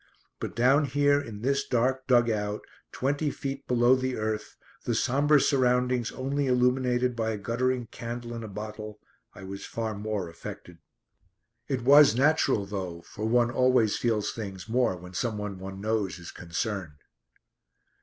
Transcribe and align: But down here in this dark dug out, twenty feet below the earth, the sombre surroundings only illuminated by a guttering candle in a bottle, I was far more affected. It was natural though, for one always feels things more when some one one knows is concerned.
But 0.39 0.55
down 0.55 0.85
here 0.85 1.21
in 1.21 1.43
this 1.43 1.63
dark 1.63 2.07
dug 2.07 2.27
out, 2.27 2.61
twenty 2.91 3.29
feet 3.29 3.67
below 3.67 3.93
the 3.95 4.17
earth, 4.17 4.55
the 4.83 4.95
sombre 4.95 5.39
surroundings 5.39 6.11
only 6.13 6.47
illuminated 6.47 7.15
by 7.15 7.29
a 7.29 7.37
guttering 7.37 7.85
candle 7.85 8.33
in 8.33 8.43
a 8.43 8.47
bottle, 8.47 8.99
I 9.35 9.43
was 9.43 9.63
far 9.63 9.93
more 9.93 10.27
affected. 10.27 10.79
It 11.67 11.83
was 11.83 12.15
natural 12.15 12.65
though, 12.65 13.01
for 13.01 13.25
one 13.27 13.51
always 13.51 13.95
feels 13.95 14.31
things 14.31 14.67
more 14.67 14.97
when 14.97 15.13
some 15.13 15.37
one 15.37 15.59
one 15.59 15.79
knows 15.79 16.17
is 16.17 16.31
concerned. 16.31 17.03